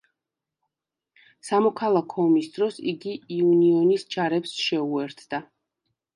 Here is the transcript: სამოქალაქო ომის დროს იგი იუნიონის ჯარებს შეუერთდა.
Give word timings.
სამოქალაქო 1.49 2.23
ომის 2.31 2.47
დროს 2.57 2.81
იგი 2.93 3.15
იუნიონის 3.37 4.09
ჯარებს 4.17 4.57
შეუერთდა. 4.65 5.45